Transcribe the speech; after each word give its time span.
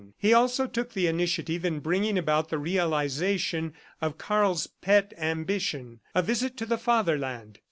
He 0.17 0.33
also 0.33 0.65
took 0.65 0.93
the 0.93 1.05
initiative 1.05 1.63
in 1.63 1.79
bringing 1.79 2.17
about 2.17 2.49
the 2.49 2.57
realization 2.57 3.73
of 4.01 4.17
Karl's 4.17 4.65
pet 4.65 5.13
ambition 5.15 5.99
a 6.15 6.23
visit 6.23 6.57
to 6.57 6.65
the 6.65 6.79
Fatherland. 6.79 7.59